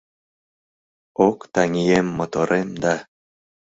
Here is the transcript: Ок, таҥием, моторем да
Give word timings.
Ок, 1.27 1.39
таҥием, 1.53 2.07
моторем 2.17 2.69
да 2.81 2.95